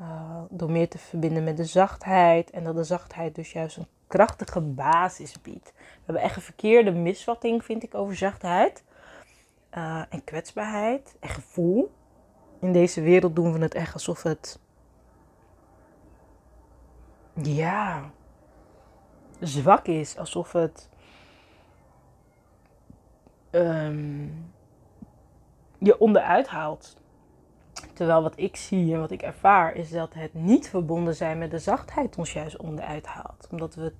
uh, 0.00 0.42
door 0.50 0.70
meer 0.70 0.88
te 0.88 0.98
verbinden 0.98 1.44
met 1.44 1.56
de 1.56 1.64
zachtheid. 1.64 2.50
En 2.50 2.64
dat 2.64 2.74
de 2.74 2.84
zachtheid 2.84 3.34
dus 3.34 3.52
juist 3.52 3.76
een 3.76 3.86
krachtige 4.06 4.60
basis 4.60 5.40
biedt. 5.40 5.72
We 5.76 6.02
hebben 6.04 6.22
echt 6.22 6.36
een 6.36 6.42
verkeerde 6.42 6.90
misvatting, 6.90 7.64
vind 7.64 7.82
ik, 7.82 7.94
over 7.94 8.16
zachtheid. 8.16 8.84
Uh, 9.74 10.02
en 10.08 10.24
kwetsbaarheid 10.24 11.16
en 11.20 11.28
gevoel. 11.28 11.90
In 12.60 12.72
deze 12.72 13.00
wereld 13.00 13.36
doen 13.36 13.52
we 13.52 13.58
het 13.58 13.74
echt 13.74 13.94
alsof 13.94 14.22
het. 14.22 14.58
Ja. 17.42 18.10
zwak 19.40 19.86
is. 19.86 20.16
Alsof 20.18 20.52
het. 20.52 20.88
Um, 23.50 24.52
je 25.78 25.98
onderuit 25.98 26.48
haalt. 26.48 26.96
Terwijl 28.00 28.22
wat 28.22 28.38
ik 28.38 28.56
zie 28.56 28.94
en 28.94 29.00
wat 29.00 29.10
ik 29.10 29.22
ervaar 29.22 29.74
is 29.74 29.90
dat 29.90 30.14
het 30.14 30.34
niet 30.34 30.68
verbonden 30.68 31.14
zijn 31.14 31.38
met 31.38 31.50
de 31.50 31.58
zachtheid 31.58 32.18
ons 32.18 32.32
juist 32.32 32.56
onderuit 32.56 33.06
haalt. 33.06 33.48
Omdat 33.50 33.74
we 33.74 33.92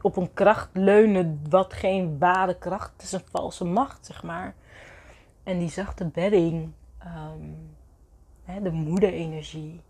op 0.00 0.16
een 0.16 0.32
kracht 0.32 0.68
leunen 0.72 1.40
wat 1.48 1.72
geen 1.72 2.18
ware 2.18 2.58
kracht 2.58 3.02
is, 3.02 3.12
een 3.12 3.22
valse 3.30 3.64
macht, 3.64 4.06
zeg 4.06 4.22
maar. 4.22 4.54
En 5.42 5.58
die 5.58 5.68
zachte 5.68 6.06
bedding, 6.06 6.72
um, 7.04 7.76
hè, 8.44 8.62
de 8.62 8.70
moederenergie, 8.70 9.80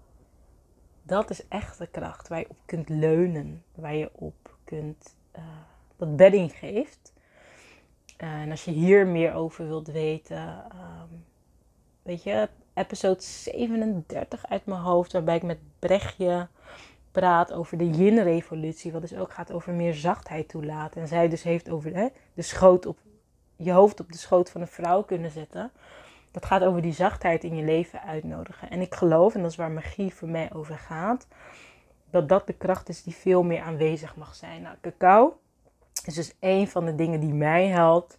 dat 1.02 1.30
is 1.30 1.48
echt 1.48 1.78
de 1.78 1.86
kracht 1.86 2.28
waar 2.28 2.38
je 2.38 2.48
op 2.48 2.58
kunt 2.64 2.88
leunen, 2.88 3.64
waar 3.74 3.94
je 3.94 4.10
op 4.12 4.56
kunt, 4.64 5.16
uh, 5.36 5.42
dat 5.96 6.16
bedding 6.16 6.52
geeft. 6.52 7.12
en 8.16 8.50
als 8.50 8.64
je 8.64 8.70
hier 8.70 9.06
meer 9.06 9.34
over 9.34 9.66
wilt 9.66 9.88
weten, 9.88 10.64
um, 10.74 11.28
weet 12.02 12.22
je, 12.22 12.48
episode 12.74 13.22
37 13.22 14.46
uit 14.46 14.66
mijn 14.66 14.80
hoofd, 14.80 15.12
waarbij 15.12 15.36
ik 15.36 15.42
met 15.42 15.58
Brechtje 15.78 16.48
praat 17.10 17.52
over 17.52 17.78
de 17.78 17.90
yin-revolutie, 17.90 18.92
wat 18.92 19.00
dus 19.00 19.14
ook 19.14 19.32
gaat 19.32 19.52
over 19.52 19.72
meer 19.72 19.94
zachtheid 19.94 20.48
toelaten. 20.48 21.00
En 21.00 21.08
zij 21.08 21.28
dus 21.28 21.42
heeft 21.42 21.70
over 21.70 21.94
hè, 21.94 22.08
de 22.34 22.42
schoot 22.42 22.86
op 22.86 22.98
je 23.56 23.72
hoofd 23.72 24.00
op 24.00 24.12
de 24.12 24.18
schoot 24.18 24.50
van 24.50 24.60
een 24.60 24.66
vrouw 24.66 25.02
kunnen 25.02 25.30
zetten. 25.30 25.70
Dat 26.30 26.46
gaat 26.46 26.62
over 26.62 26.82
die 26.82 26.92
zachtheid 26.92 27.44
in 27.44 27.56
je 27.56 27.64
leven 27.64 28.02
uitnodigen. 28.02 28.70
En 28.70 28.80
ik 28.80 28.94
geloof, 28.94 29.34
en 29.34 29.42
dat 29.42 29.50
is 29.50 29.56
waar 29.56 29.70
magie 29.70 30.14
voor 30.14 30.28
mij 30.28 30.50
over 30.54 30.78
gaat, 30.78 31.26
dat 32.10 32.28
dat 32.28 32.46
de 32.46 32.52
kracht 32.52 32.88
is 32.88 33.02
die 33.02 33.14
veel 33.14 33.42
meer 33.42 33.62
aanwezig 33.62 34.16
mag 34.16 34.34
zijn. 34.34 34.62
Nou, 34.62 34.76
cacao 34.80 35.38
is 36.04 36.14
dus 36.14 36.34
een 36.40 36.68
van 36.68 36.84
de 36.84 36.94
dingen 36.94 37.20
die 37.20 37.34
mij 37.34 37.66
helpt 37.66 38.18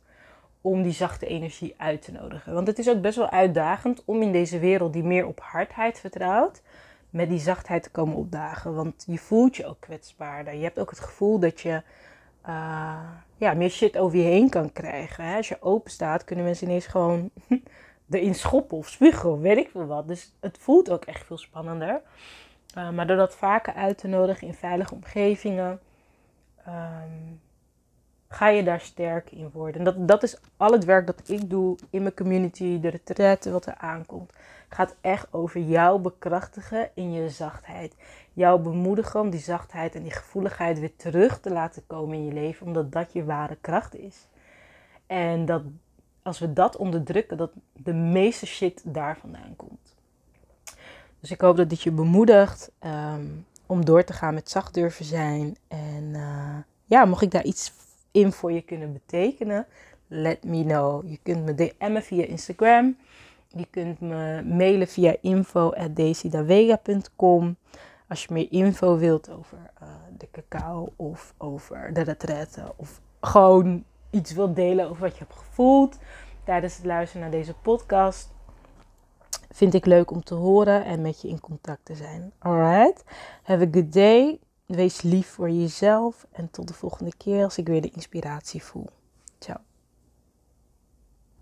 om 0.62 0.82
die 0.84 0.92
zachte 0.92 1.26
energie 1.26 1.74
uit 1.78 2.02
te 2.02 2.12
nodigen. 2.12 2.54
Want 2.54 2.68
het 2.68 2.80
is 2.80 2.90
ook 2.90 3.02
best 3.02 3.18
wel 3.18 3.30
uitdagend 3.30 4.02
om 4.06 4.22
in 4.22 4.32
deze 4.32 4.60
wereld 4.60 4.94
die 4.94 5.04
meer 5.04 5.26
op 5.26 5.40
hardheid 5.40 6.00
vertrouwt, 6.00 6.62
met 7.10 7.30
die 7.30 7.40
zachtheid 7.40 7.84
te 7.84 7.92
komen 7.92 8.16
opdagen. 8.16 8.76
Want 8.76 9.04
je 9.08 9.18
voelt 9.18 9.56
je 9.56 9.66
ook 9.66 9.80
kwetsbaarder. 9.80 10.54
Je 10.54 10.64
hebt 10.64 10.80
ook 10.80 10.90
het 10.90 11.00
gevoel 11.00 11.40
dat 11.40 11.62
je 11.62 11.82
uh, 12.48 13.00
ja, 13.38 13.54
meer 13.54 13.70
shit 13.70 13.98
over 13.98 14.18
je 14.18 14.24
heen 14.24 14.50
kan 14.50 14.74
krijgen. 14.74 15.26
Hè? 15.26 15.36
Als 15.36 15.48
je 15.48 15.62
open 15.62 15.92
staat, 15.92 16.24
kunnen 16.24 16.46
mensen 16.46 16.68
ineens 16.68 16.86
gewoon 16.86 17.30
erin 18.10 18.36
schoppen 18.36 18.78
of 18.78 18.88
spugen 18.88 19.32
of 19.32 19.40
weet 19.40 19.58
ik 19.58 19.70
veel 19.70 19.86
wat. 19.86 20.08
Dus 20.08 20.34
het 20.40 20.58
voelt 20.58 20.90
ook 20.90 21.06
echt 21.06 21.26
veel 21.26 21.38
spannender. 21.38 22.02
Uh, 22.78 22.90
maar 22.90 23.08
door 23.08 23.18
dat 23.18 23.36
vaker 23.36 23.74
uit 23.74 23.98
te 23.98 24.08
nodigen 24.08 24.48
in 24.48 24.54
veilige 24.54 24.94
omgevingen, 24.94 25.80
um, 26.68 27.42
ga 28.32 28.48
je 28.48 28.64
daar 28.64 28.80
sterk 28.80 29.32
in 29.32 29.50
worden. 29.54 29.78
En 29.78 29.84
dat, 29.84 30.08
dat 30.08 30.24
is 30.24 30.38
al 30.58 30.72
het 30.72 30.86
werk 30.86 31.08
dat 31.08 31.30
ik 31.30 31.50
doe 31.50 31.78
in 31.90 32.02
mijn 32.02 32.14
community, 32.14 32.80
de 32.80 32.88
retraite, 32.88 33.52
wat 33.52 33.66
er 33.66 33.76
aankomt. 33.78 34.32
Gaat 34.70 34.96
echt 35.02 35.28
over 35.34 35.62
jou 35.62 36.00
bekrachtigen 36.00 36.90
in 36.94 37.12
je 37.12 37.30
zachtheid. 37.30 37.96
Jou 38.34 38.62
bemoedigen 38.62 39.20
om 39.20 39.30
die 39.30 39.40
zachtheid 39.40 39.96
en 39.96 40.04
die 40.04 40.12
gevoeligheid 40.12 40.80
weer 40.80 40.96
terug 40.96 41.40
te 41.40 41.52
laten 41.52 41.84
komen 41.88 42.18
in 42.18 42.26
je 42.26 42.34
leven, 42.34 42.68
omdat 42.68 42.92
dat 42.92 43.14
je 43.14 43.24
ware 43.24 43.58
kracht 43.62 43.96
is. 43.96 44.28
En 45.08 45.46
dat 45.46 45.62
als 46.22 46.40
we 46.40 46.54
dat 46.54 46.78
onderdrukken, 46.78 47.38
dat 47.38 47.52
de 47.74 47.94
meeste 47.94 48.46
shit 48.46 48.82
daar 48.84 49.18
vandaan 49.18 49.54
komt. 49.56 49.96
Dus 51.20 51.32
ik 51.32 51.42
hoop 51.42 51.58
dat 51.58 51.70
dit 51.70 51.82
je 51.82 51.92
bemoedigt 51.92 52.72
um, 52.86 53.46
om 53.66 53.86
door 53.86 54.04
te 54.04 54.14
gaan 54.14 54.34
met 54.34 54.50
zacht 54.50 54.74
durven 54.74 55.06
zijn. 55.06 55.58
En 55.68 56.04
uh, 56.04 56.56
ja, 56.86 57.06
mocht 57.06 57.22
ik 57.22 57.32
daar 57.32 57.44
iets 57.44 57.74
in 58.12 58.32
voor 58.32 58.52
je 58.52 58.62
kunnen 58.62 58.94
betekenen, 58.94 59.66
let 60.08 60.44
me 60.44 60.64
know. 60.64 61.10
Je 61.10 61.20
kunt 61.24 61.46
me 61.46 61.56
DM'en 61.56 62.04
via 62.04 62.26
Instagram. 62.26 62.98
Je 63.48 63.66
kunt 63.70 64.00
me 64.00 64.44
mailen 64.44 64.88
via 64.88 65.16
info.daisydavega.com 65.22 67.56
als 68.12 68.24
je 68.24 68.34
meer 68.34 68.48
info 68.50 68.98
wilt 68.98 69.30
over 69.30 69.58
uh, 69.58 69.88
de 70.18 70.28
cacao 70.32 70.94
of 70.96 71.34
over 71.38 71.94
de 71.94 72.02
retraite 72.02 72.74
of 72.76 73.02
gewoon 73.22 73.84
iets 74.10 74.34
wilt 74.34 74.56
delen 74.56 74.90
over 74.90 75.02
wat 75.02 75.18
je 75.18 75.24
hebt 75.24 75.40
gevoeld 75.40 75.98
tijdens 76.44 76.76
het 76.76 76.86
luisteren 76.86 77.22
naar 77.22 77.40
deze 77.40 77.54
podcast. 77.54 78.30
Vind 79.52 79.74
ik 79.74 79.86
leuk 79.86 80.12
om 80.12 80.24
te 80.24 80.34
horen 80.34 80.86
en 80.86 81.02
met 81.02 81.22
je 81.22 81.28
in 81.28 81.40
contact 81.40 81.86
te 81.86 81.96
zijn. 81.96 82.32
Alright, 82.40 83.04
have 83.44 83.66
a 83.66 83.68
good 83.72 83.94
day. 83.94 84.40
Wees 84.76 85.02
lief 85.02 85.28
voor 85.28 85.50
jezelf 85.50 86.26
en 86.32 86.52
tot 86.52 86.68
de 86.68 86.74
volgende 86.74 87.12
keer 87.18 87.44
als 87.44 87.58
ik 87.58 87.68
weer 87.68 87.82
de 87.82 87.92
inspiratie 87.92 88.64
voel. 88.64 88.90
Ciao. 89.40 89.71